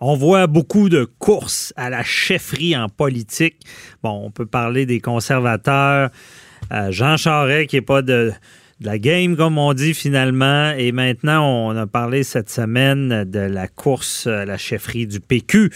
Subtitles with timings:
[0.00, 3.56] On voit beaucoup de courses à la chefferie en politique.
[4.02, 6.10] Bon, on peut parler des conservateurs.
[6.72, 8.32] Euh, Jean Charest, qui n'est pas de,
[8.80, 10.72] de la game, comme on dit finalement.
[10.72, 15.70] Et maintenant, on a parlé cette semaine de la course à la chefferie du PQ.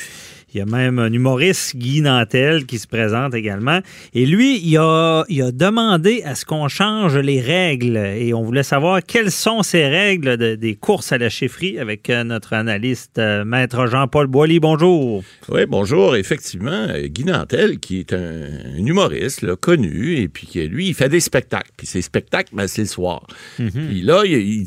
[0.55, 3.80] Il y a même un humoriste, Guy Nantel, qui se présente également.
[4.15, 7.98] Et lui, il a, il a demandé à ce qu'on change les règles.
[7.98, 12.09] Et on voulait savoir quelles sont ces règles de- des courses à la chefferie avec
[12.09, 14.59] euh, notre analyste, euh, Maître Jean-Paul Boilly.
[14.59, 15.23] Bonjour.
[15.51, 16.16] Oui, bonjour.
[16.16, 20.88] Effectivement, euh, Guy Nantel, qui est un, un humoriste là, connu, et puis qui, lui,
[20.88, 21.73] il fait des spectacles.
[21.77, 23.27] Puis ces spectacles, ben, c'est le soir.
[23.57, 24.65] Puis là, il,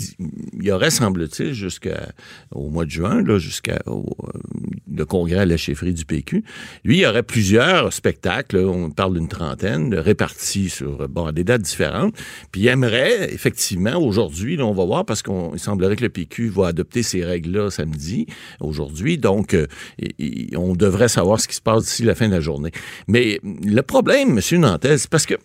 [0.62, 1.90] il, aurait, semble-t-il, jusqu'au
[2.70, 4.06] mois de juin, jusqu'au
[4.94, 6.44] le congrès à la chefferie du PQ,
[6.84, 11.62] lui, il y aurait plusieurs spectacles, on parle d'une trentaine, répartis sur bon, des dates
[11.62, 12.16] différentes.
[12.52, 16.68] Puis il aimerait, effectivement, aujourd'hui, on va voir, parce qu'il semblerait que le PQ va
[16.68, 18.28] adopter ces règles-là samedi,
[18.60, 19.18] aujourd'hui.
[19.18, 19.68] Donc, euh,
[20.56, 22.72] on devrait savoir ce qui se passe d'ici la fin de la journée.
[23.08, 24.60] Mais le problème, M.
[24.60, 25.36] Nantel, c'est parce que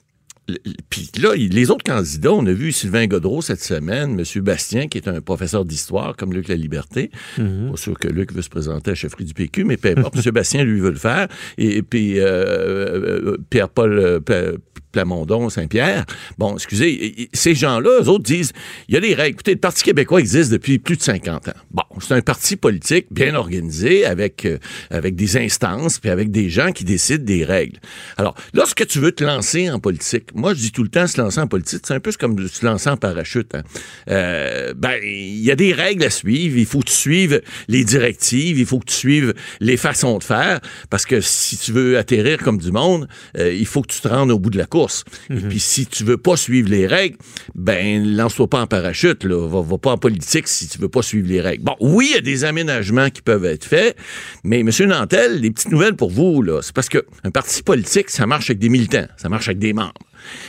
[0.90, 4.42] Puis là, les autres candidats, on a vu Sylvain Godreau cette semaine, M.
[4.42, 7.10] Bastien, qui est un professeur d'histoire comme Luc La Liberté.
[7.36, 10.16] Pas sûr que Luc veut se présenter à la chefferie du PQ, mais peu importe,
[10.24, 10.32] M.
[10.32, 11.26] Bastien, lui, veut le faire.
[11.58, 14.52] Et, et puis euh, euh, Pierre-Paul euh, Pla-
[14.96, 16.06] Plamondon, Saint-Pierre.
[16.38, 18.52] Bon, excusez, ces gens-là, eux autres disent,
[18.88, 19.34] il y a des règles.
[19.34, 21.52] Écoutez, le Parti québécois existe depuis plus de 50 ans.
[21.70, 24.56] Bon, c'est un parti politique bien organisé, avec, euh,
[24.88, 27.78] avec des instances, puis avec des gens qui décident des règles.
[28.16, 31.20] Alors, lorsque tu veux te lancer en politique, moi, je dis tout le temps, se
[31.20, 33.54] lancer en politique, c'est un peu comme se lancer en parachute.
[33.54, 33.62] hein.
[34.08, 36.56] Euh, ben, il y a des règles à suivre.
[36.56, 38.58] Il faut que tu suives les directives.
[38.58, 40.60] Il faut que tu suives les façons de faire.
[40.88, 44.08] Parce que si tu veux atterrir comme du monde, euh, il faut que tu te
[44.08, 44.85] rendes au bout de la course.
[45.30, 47.16] Et puis, si tu veux pas suivre les règles,
[47.54, 49.24] ben, lance-toi pas en parachute.
[49.24, 49.48] Là.
[49.48, 51.64] Va, va pas en politique si tu veux pas suivre les règles.
[51.64, 53.96] Bon, oui, il y a des aménagements qui peuvent être faits.
[54.44, 54.70] Mais, M.
[54.86, 58.50] Nantel, les petites nouvelles pour vous, là, c'est parce que un parti politique, ça marche
[58.50, 59.06] avec des militants.
[59.16, 59.92] Ça marche avec des membres.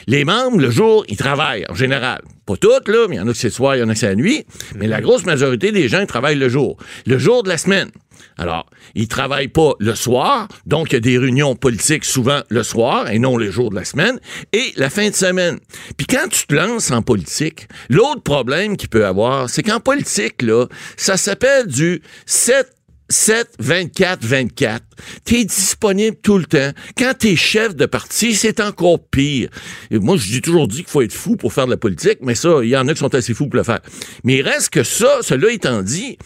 [0.07, 2.21] Les membres, le jour, ils travaillent, en général.
[2.45, 3.89] Pas toutes, là, mais il y en a que c'est le soir, il y en
[3.89, 4.45] a que c'est la nuit.
[4.75, 6.77] Mais la grosse majorité des gens, travaillent le jour.
[7.05, 7.89] Le jour de la semaine.
[8.37, 12.63] Alors, ils travaillent pas le soir, donc il y a des réunions politiques souvent le
[12.63, 14.19] soir et non le jour de la semaine,
[14.53, 15.59] et la fin de semaine.
[15.97, 20.41] Puis quand tu te lances en politique, l'autre problème qu'il peut avoir, c'est qu'en politique,
[20.41, 22.76] là, ça s'appelle du 7
[23.09, 24.83] 7, 24, 24.
[25.23, 26.71] T'es disponible tout le temps.
[26.97, 29.49] Quand t'es chef de parti, c'est encore pire.
[29.91, 32.35] Et moi, j'ai toujours dit qu'il faut être fou pour faire de la politique, mais
[32.35, 33.79] ça, il y en a qui sont assez fous pour le faire.
[34.23, 36.17] Mais il reste que ça, cela étant dit,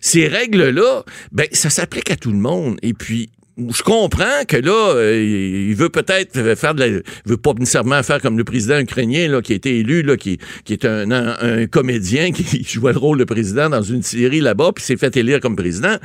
[0.00, 2.78] ces règles-là, ben, ça s'applique à tout le monde.
[2.82, 7.36] Et puis, je comprends que là, euh, il veut peut-être faire de la, il veut
[7.36, 10.72] pas nécessairement faire comme le président ukrainien là, qui a été élu, là, qui, qui
[10.72, 14.72] est un, un, un comédien qui jouait le rôle de président dans une série là-bas,
[14.74, 15.96] puis s'est fait élire comme président.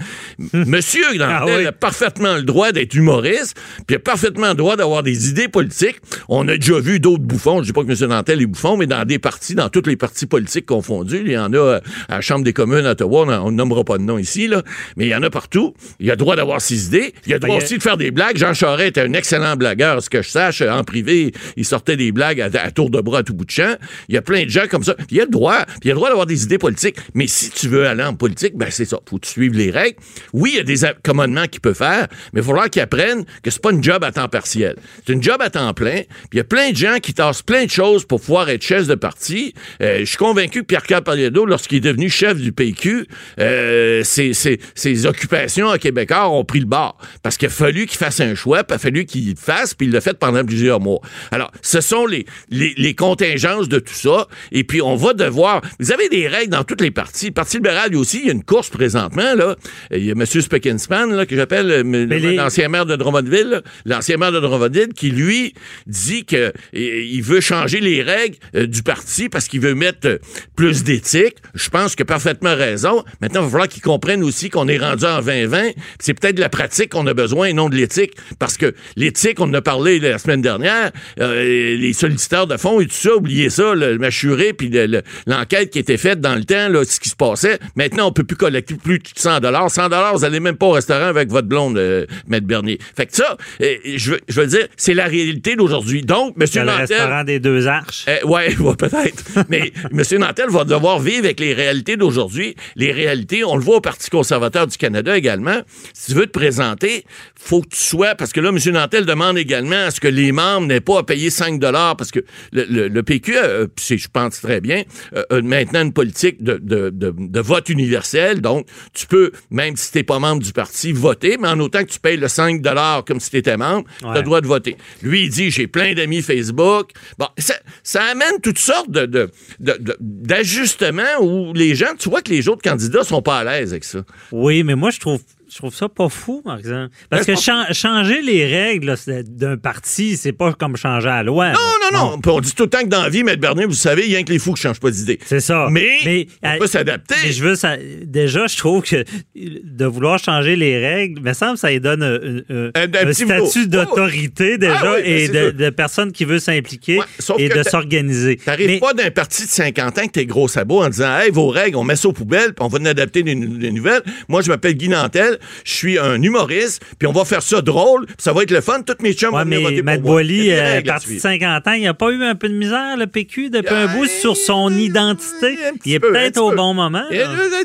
[0.53, 1.65] Monsieur Nantel Ah oui.
[1.65, 3.55] a parfaitement le droit d'être humoriste,
[3.87, 5.97] puis a parfaitement le droit d'avoir des idées politiques.
[6.27, 7.59] On a déjà vu d'autres bouffons.
[7.59, 8.09] Je dis pas que M.
[8.09, 11.37] Nantel est bouffon, mais dans des partis, dans tous les partis politiques confondus, il y
[11.37, 11.79] en a euh,
[12.09, 14.63] à la Chambre des communes à Ottawa, on ne nommera pas de nom ici, là,
[14.97, 15.73] mais il y en a partout.
[15.99, 17.13] Il a le droit d'avoir ses idées.
[17.27, 18.37] Il a le droit Ben, aussi de faire des blagues.
[18.37, 20.61] Jean Charest était un excellent blagueur, ce que je sache.
[20.61, 23.51] En privé, il sortait des blagues à, à tour de bras à tout bout de
[23.51, 23.75] champ.
[24.09, 24.93] Il y a plein de gens comme ça.
[24.95, 26.97] Puis il a le droit, puis il a le droit d'avoir des idées politiques.
[27.13, 28.99] Mais si tu veux aller en politique, ben c'est ça.
[29.09, 29.97] Faut que tu suives les règles.
[30.33, 33.25] Oui, il y a des accommodements qu'il peut faire, mais il va falloir qu'il apprenne
[33.43, 34.75] que c'est pas une job à temps partiel.
[35.05, 36.01] C'est une job à temps plein.
[36.01, 38.63] Puis il y a plein de gens qui tassent plein de choses pour pouvoir être
[38.63, 39.53] chef de parti.
[39.81, 43.05] Euh, je suis convaincu que Pierre-Carl Pariado, lorsqu'il est devenu chef du PQ,
[43.39, 46.97] euh, ses, ses- ses occupations à Québécois ont pris le bord.
[47.25, 49.73] Parce qu'il a fallu qu'il fasse un choix, puis il a fallu qu'il le fasse,
[49.73, 50.99] puis il l'a fait pendant plusieurs mois.
[51.31, 54.27] Alors, ce sont les, les, les contingences de tout ça.
[54.51, 55.61] Et puis, on va devoir...
[55.79, 57.25] Vous avez des règles dans toutes les partis.
[57.29, 59.33] Le Parti libéral, lui aussi, il y a une course présentement.
[59.33, 59.55] Là.
[59.89, 60.23] Il y a M.
[60.23, 65.09] Speckenspan, là, que j'appelle euh, les- l'ancien maire de Drummondville, l'ancien maire de Drummondville, qui,
[65.09, 65.55] lui,
[65.87, 70.17] dit que il veut changer les règles euh, du parti parce qu'il veut mettre euh,
[70.55, 71.37] plus d'éthique.
[71.55, 73.03] Je pense qu'il a parfaitement raison.
[73.19, 75.71] Maintenant, il va falloir qu'il comprenne aussi qu'on est rendu en 2020.
[75.97, 78.13] C'est peut-être la pratique qu'on a besoin et non de l'éthique.
[78.37, 82.79] Parce que l'éthique, on en a parlé la semaine dernière, euh, les solliciteurs de fonds
[82.79, 86.35] et tout ça, oubliez ça, le mâchuré, puis le- le- l'enquête qui était faite dans
[86.35, 87.57] le temps, là, ce qui se passait.
[87.75, 89.71] Maintenant, on peut plus collecter plus de 100 dollars.
[89.71, 92.77] 100 dollars, vous allez même pas au restaurant avec votre blonde, euh, Maître Bernier.
[92.95, 96.01] Fait que ça, euh, je veux, je veux dire, c'est la réalité d'aujourd'hui.
[96.03, 96.65] Donc, C'est M.
[96.65, 96.97] le Nantel...
[96.97, 98.05] restaurant des deux arches.
[98.09, 99.23] Euh, ouais, ouais, peut-être.
[99.49, 100.01] Mais M.
[100.19, 102.55] Nantel va devoir vivre avec les réalités d'aujourd'hui.
[102.75, 105.61] Les réalités, on le voit au Parti conservateur du Canada également.
[105.93, 107.04] Si tu veux te présenter,
[107.35, 108.59] faut que tu sois, parce que là, M.
[108.73, 112.11] Nantel demande également à ce que les membres n'aient pas à payer 5 dollars, parce
[112.11, 112.19] que
[112.51, 114.83] le, PQ, euh, je pense très bien,
[115.15, 119.97] euh, maintenant une politique de, de, de, vote universel, donc tu peux, même si tu
[119.99, 123.05] n'es pas membre du parti, voter, mais en autant que tu payes le 5 dollars
[123.05, 124.77] comme si tu étais membre, tu as le droit de voter.
[125.01, 126.91] Lui, il dit, j'ai plein d'amis Facebook.
[127.17, 129.29] Bon, ça, ça amène toutes sortes de,
[129.59, 133.83] d'ajustements où les gens, tu vois que les autres candidats sont pas à l'aise avec
[133.83, 133.99] ça.
[134.31, 136.89] Oui, mais moi, je trouve je trouve ça pas fou, par exemple.
[137.09, 138.95] Parce que changer les règles
[139.27, 141.51] d'un parti, c'est pas comme changer la loi.
[141.51, 141.59] Non,
[141.91, 142.19] non, non.
[142.25, 143.35] On dit tout le temps que dans la vie, M.
[143.35, 145.19] Bernier, vous savez, il y a que les fous qui changent pas d'idée.
[145.25, 145.67] C'est ça.
[145.69, 147.31] Mais, on peut s'adapter.
[147.31, 149.03] Je veux ça, déjà, je trouve que
[149.35, 154.99] de vouloir changer les règles, me semble ça lui donne un, statut d'autorité déjà ah
[155.03, 156.99] et ben, de, personne qui veut s'impliquer
[157.37, 158.37] et de s'organiser.
[158.37, 161.49] T'arrives pas d'un parti de 50 ans que t'es gros sabot en disant Hey, vos
[161.49, 164.01] règles, on met ça aux poubelles, puis on va en adapter des, nouvelles.
[164.27, 168.05] Moi, je m'appelle Guy Nantel je suis un humoriste, puis on va faire ça drôle,
[168.05, 168.81] puis ça va être le fun.
[168.81, 171.81] Toutes mes chums ouais, vont venir voter Matt Boily, euh, parti de 50 ans, il
[171.81, 174.73] n'y a pas eu un peu de misère, le PQ, depuis un bout sur son
[174.73, 175.57] identité?
[175.85, 177.05] Il est peut-être au bon moment.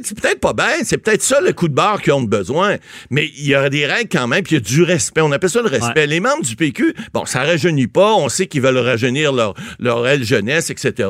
[0.02, 0.84] C'est peut-être pas bien.
[0.84, 2.76] C'est peut-être ça le coup de barre qu'ils ont besoin.
[3.11, 5.20] Mais il y a des règles quand même, puis il y a du respect.
[5.20, 6.06] On appelle ça le respect.
[6.06, 8.14] Les membres du PQ, bon, ça rajeunit pas.
[8.14, 11.08] On sait qu'ils veulent rajeunir leur, leur aile jeunesse, etc.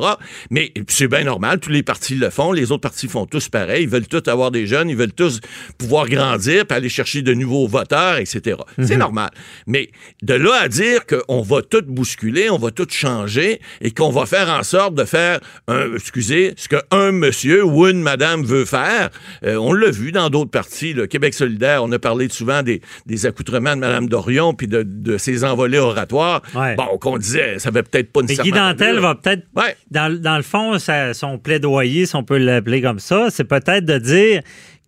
[0.50, 1.60] Mais c'est bien normal.
[1.60, 2.52] Tous les partis le font.
[2.52, 3.84] Les autres partis font tous pareil.
[3.84, 4.90] Ils veulent tous avoir des jeunes.
[4.90, 5.40] Ils veulent tous
[5.78, 8.56] pouvoir grandir, puis aller chercher de nouveaux voteurs, etc.
[8.78, 9.00] C'est mhm.
[9.00, 9.30] normal.
[9.66, 9.90] Mais
[10.22, 14.26] de là à dire qu'on va tout bousculer, on va tout changer et qu'on va
[14.26, 19.10] faire en sorte de faire, un, excusez, ce qu'un monsieur ou une madame veut faire,
[19.44, 20.92] euh, on l'a vu dans d'autres partis.
[20.92, 24.82] Le Québec solidaire, on a parlé souvent des, des accoutrements de Mme Dorion puis de,
[24.82, 26.42] de ses envolées oratoires.
[26.54, 28.68] Bon, qu'on disait, ça va peut-être pas nécessairement...
[28.68, 29.46] Mais Guy Dantel va peut-être...
[29.90, 30.76] Dans, dans, le fond,
[31.12, 34.42] son plaidoyer, si on peut l'appeler comme ça, c'est peut-être de dire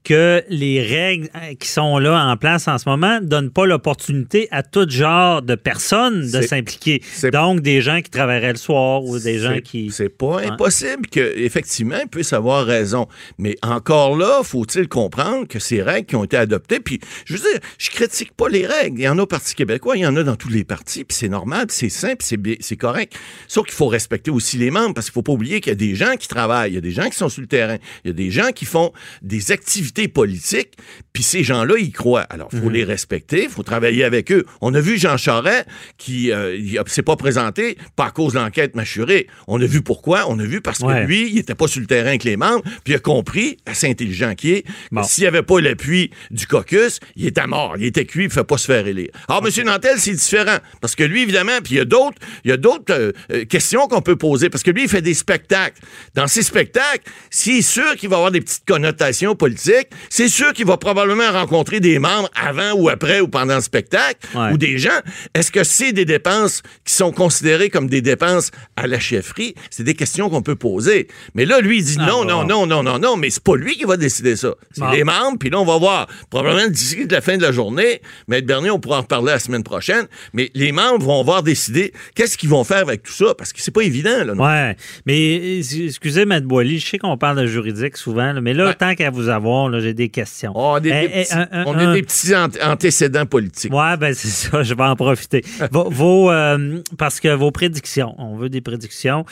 [0.05, 3.67] que les règles euh, qui sont là en place en ce moment ne donnent pas
[3.67, 7.03] l'opportunité à tout genre de personnes de s'impliquer.
[7.33, 9.91] Donc, des gens qui travailleraient le soir ou des gens qui...
[9.91, 13.07] C'est pas impossible qu'effectivement, ils puissent avoir raison.
[13.39, 17.41] Mais encore là, faut-il comprendre que ces règles qui ont été adoptées, puis je veux
[17.41, 18.99] dire, je critique pas les règles.
[18.99, 21.05] Il y en a au Parti québécois, il y en a dans tous les partis,
[21.05, 23.15] puis c'est normal, c'est simple, c'est correct.
[23.47, 25.77] Sauf qu'il faut respecter aussi les membres, parce qu'il faut pas oublier qu'il y a
[25.77, 28.09] des gens qui travaillent, il y a des gens qui sont sur le terrain, il
[28.09, 30.73] y a des gens qui font des activités politique,
[31.12, 32.27] puis ces gens-là, ils croient.
[32.31, 32.73] Alors, il faut mhm.
[32.73, 34.44] les respecter, il faut travailler avec eux.
[34.61, 35.67] On a vu Jean Charest
[35.99, 39.27] qui euh, s'est pas présenté, pas à cause de l'enquête mâchurée.
[39.47, 40.25] On a vu pourquoi.
[40.29, 42.62] On a vu parce que lui, il était pas sur le terrain avec les membres,
[42.85, 44.65] puis il a compris, assez intelligent qu'il est,
[45.05, 48.33] s'il n'y avait pas l'appui du caucus, il était mort, il était cuit, il ne
[48.33, 49.11] fait pas se faire élire.
[49.29, 49.65] Alors, M.
[49.65, 52.56] Nantel, c'est différent, parce que lui, évidemment, puis il y a d'autres, il y a
[52.56, 55.81] d'autres euh, euh, questions qu'on peut poser, parce que lui, il fait des spectacles.
[56.15, 60.52] Dans ces spectacles, s'il est sûr qu'il va avoir des petites connotations politiques, c'est sûr
[60.52, 64.79] qu'il va probablement rencontrer des membres avant ou après ou pendant le spectacle ou des
[64.79, 64.90] gens.
[65.34, 69.55] Est-ce que c'est des dépenses qui sont considérées comme des dépenses à la chefferie?
[69.70, 71.08] C'est des questions qu'on peut poser.
[71.34, 73.56] Mais là, lui, il dit ah, non, non, non, non, non, non, mais c'est pas
[73.56, 74.55] lui qui va décider ça.
[74.73, 76.06] C'est les membres, puis là, on va voir.
[76.31, 79.62] Probablement d'ici la fin de la journée, Maître Bernier, on pourra en reparler la semaine
[79.62, 83.52] prochaine, mais les membres vont voir décider qu'est-ce qu'ils vont faire avec tout ça, parce
[83.52, 84.25] que c'est pas évident.
[84.25, 84.76] Là, Ouais,
[85.06, 89.11] mais excusez, Maître Boily, je sais qu'on parle de juridique souvent, mais là, tant qu'à
[89.11, 90.53] vous avoir, j'ai des questions.
[90.55, 93.73] Oh, on, a des petits antécédents politiques.
[93.73, 95.45] Oui, ben c'est ça, je vais en profiter.
[95.71, 99.25] vos, euh, parce que vos prédictions, on veut des prédictions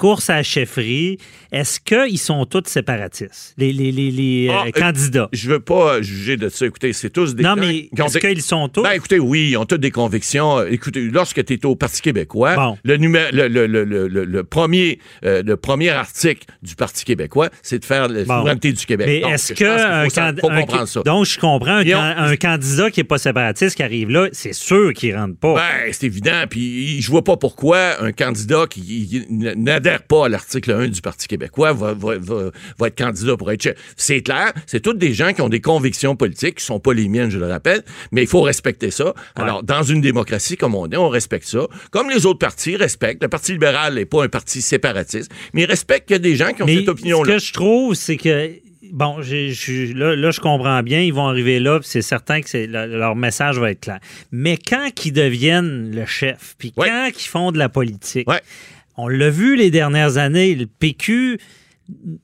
[0.00, 1.18] course à la chefferie,
[1.52, 5.28] est-ce qu'ils sont tous séparatistes, les, les, les, euh, ah, candidats?
[5.30, 6.64] Je veux pas juger de ça.
[6.64, 7.42] Écoutez, c'est tous des.
[7.42, 8.82] Non, mais est-ce qu'ils sont tous?
[8.82, 10.64] Ben, écoutez, oui, ils ont toutes des convictions.
[10.64, 16.46] Écoutez, lorsque tu es au Parti québécois, le, le, le, premier, euh, le premier article
[16.62, 19.06] du Parti québécois, c'est de faire la souveraineté du Québec.
[19.06, 20.08] Mais est-ce que.
[20.88, 21.02] ça.
[21.02, 25.12] Donc, je comprends, un, candidat qui n'est pas séparatiste qui arrive là, c'est sûr qu'il
[25.12, 25.54] ne rentre pas.
[25.56, 26.44] Ben, c'est évident.
[26.48, 31.28] Puis, je vois pas pourquoi un candidat qui n'adhère pas à l'article 1 du Parti
[31.28, 31.94] québécois va,
[32.86, 33.76] être candidat pour être chef.
[33.96, 37.08] C'est clair, c'est tous des gens qui ont des convictions politiques, qui sont pas les
[37.08, 37.82] miennes, je le rappelle,
[38.12, 39.14] mais il faut respecter ça.
[39.34, 41.66] Alors, dans une démocratie comme on est, on respecte ça.
[41.90, 43.22] Comme les autres partis respectent.
[43.22, 46.36] Le Parti libéral n'est pas un parti séparatiste, mais il respecte qu'il y a des
[46.36, 47.32] gens qui ont cette opinion-là.
[47.32, 48.50] Ce que je trouve, c'est que
[48.92, 53.58] bon, là, là, je comprends bien, ils vont arriver là, c'est certain que leur message
[53.58, 54.00] va être clair.
[54.32, 58.28] Mais quand ils deviennent le chef, puis quand ils font de la politique,
[59.00, 61.38] on l'a vu les dernières années, le PQ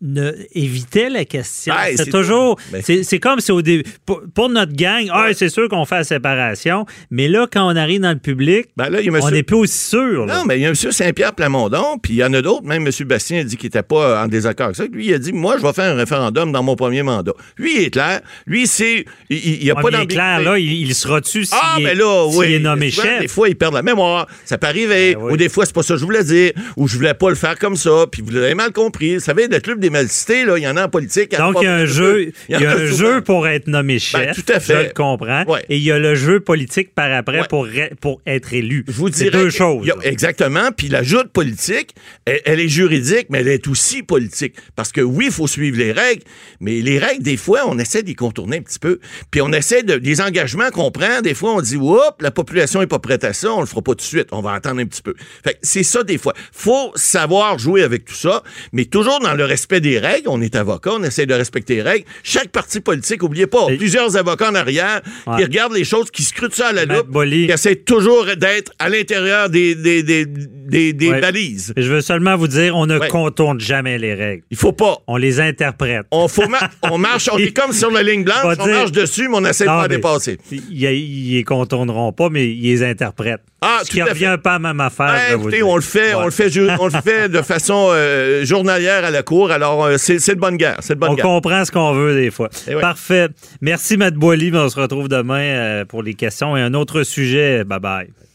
[0.00, 1.74] ne évitait la question.
[1.74, 2.58] Ouais, c'est toujours.
[2.72, 3.84] Ben- C'est comme si au début.
[4.04, 6.86] Pour, pour notre gang, ah, c'est sûr qu'on fait la séparation.
[7.10, 9.78] Mais là, quand on arrive dans le public, Ben là, il on n'est plus aussi
[9.90, 10.26] sûr.
[10.26, 10.36] là.
[10.38, 10.74] Non, mais il y a M.
[10.74, 12.92] Saint-Pierre Plamondon, puis il y en a d'autres, même M.
[13.06, 14.84] Bastien a dit qu'il n'était pas en désaccord avec ça.
[14.90, 17.32] Lui, il a dit Moi, je vais faire un référendum dans mon premier mandat.
[17.56, 18.20] Lui, il est clair.
[18.46, 19.04] Lui, c'est.
[19.30, 20.14] Il n'y a Ouais, pas mais il est d'ambiguïté.
[20.14, 22.54] clair, là, il, il sera-tu s'il Ah, est, mais là, s'il oui.
[22.54, 23.20] est nommé Souvent, chef?
[23.20, 24.26] Des fois, ils perdent la mémoire.
[24.44, 25.14] Ça peut arriver.
[25.14, 25.32] Ben oui.
[25.32, 26.52] Ou des fois, c'est pas ça que je voulais dire.
[26.76, 28.06] Ou je voulais pas le faire comme ça.
[28.10, 29.14] Puis vous l'avez mal compris.
[29.14, 31.36] Vous savez, le club des mal cités, là, il y en a en politique.
[31.36, 32.96] Donc, il y a un jeu, il y a un souvent.
[33.14, 34.20] jeu pour être nommé chef.
[34.20, 34.74] Ben, tout à fait.
[34.74, 35.44] Je le comprends.
[35.46, 35.64] Ouais.
[35.68, 37.46] Et il y a le jeu politique par après Ouais.
[37.48, 37.66] pour,
[38.00, 38.84] pour être élu.
[38.86, 39.30] Je vous dirais.
[39.30, 39.88] deux choses.
[39.90, 40.70] a- exactement.
[40.76, 41.94] Puis la joute politique,
[42.24, 44.54] elle, elle est juridique, mais elle est aussi politique.
[44.76, 46.22] Parce que oui, il faut suivre les règles,
[46.60, 49.00] mais les règles, des fois, on essaie d'y contourner un petit peu.
[49.30, 49.94] Puis on essaie de.
[49.94, 53.32] Les engagements qu'on prend, des fois, on dit, oups, la population est pas prête à
[53.32, 54.28] ça, on le fera pas tout de suite.
[54.32, 55.14] On va attendre un petit peu.
[55.44, 56.34] Fait c'est ça, des fois.
[56.52, 60.28] faut savoir jouer avec tout ça, mais toujours dans le respect des règles.
[60.28, 62.04] On est avocat, on essaie de respecter les règles.
[62.22, 65.36] Chaque parti politique, oubliez pas, Et- plusieurs avocats en arrière Ouais.
[65.38, 67.46] qui regardent les choses, qui scrutent ça à la Matt loupe, Bolly.
[67.46, 71.20] qui essaient toujours d'être à l'intérieur des, des, des, des, des Ouais.
[71.20, 71.72] balises.
[71.76, 73.08] Et Je veux seulement vous dire, on ne Ouais.
[73.08, 74.42] contourne jamais les règles.
[74.50, 74.98] Il faut pas.
[75.06, 76.06] On les interprète.
[76.10, 78.92] On, faut ma- on marche, on est comme sur la ligne blanche, on dire- marche
[78.92, 80.38] dessus, mais on essaie de Non, pas mais dépasser.
[80.50, 83.42] Ils, les contourneront pas, mais ils les interprètent.
[83.62, 84.10] Ah, Ce tout qui fait.
[84.10, 85.14] revient pas à même affaire.
[85.16, 87.88] Je vais vous écoutez, on le fait, on le fait, on le fait de façon
[87.90, 91.24] euh, journalière à la Alors, euh, c'est de bonne guerre, c'est de bonne On guerre.
[91.26, 92.48] comprend ce qu'on veut des fois.
[92.68, 92.80] Eh ouais.
[92.80, 93.28] Parfait.
[93.60, 94.50] Merci, Matt Boily.
[94.54, 97.64] On se retrouve demain euh, pour les questions et un autre sujet.
[97.64, 98.25] Bye bye.